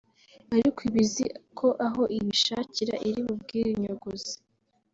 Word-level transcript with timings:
ariko 0.55 0.79
iba 0.87 0.99
izi 1.05 1.25
ko 1.57 1.67
aho 1.87 2.01
ibishakira 2.17 2.93
iri 3.07 3.21
bubwiyunyuguze 3.27 4.33